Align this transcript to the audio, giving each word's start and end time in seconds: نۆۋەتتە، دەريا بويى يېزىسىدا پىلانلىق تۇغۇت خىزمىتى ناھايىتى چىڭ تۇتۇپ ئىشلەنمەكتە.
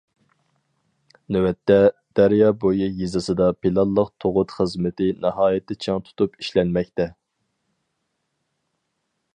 نۆۋەتتە، 1.35 1.75
دەريا 2.19 2.47
بويى 2.63 2.87
يېزىسىدا 3.01 3.49
پىلانلىق 3.65 4.09
تۇغۇت 4.25 4.55
خىزمىتى 4.61 5.11
ناھايىتى 5.27 5.79
چىڭ 5.85 6.01
تۇتۇپ 6.09 6.41
ئىشلەنمەكتە. 6.41 7.11